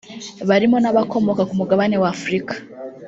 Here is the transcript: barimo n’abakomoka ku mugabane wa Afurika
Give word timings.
barimo 0.49 0.77
n’abakomoka 0.79 1.41
ku 1.49 1.53
mugabane 1.59 1.95
wa 2.01 2.07
Afurika 2.15 2.53